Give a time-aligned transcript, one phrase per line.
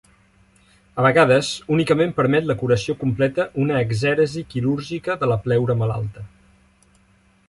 [1.01, 6.25] A vegades, únicament permet la curació completa una exèresi quirúrgica de la pleura malalta.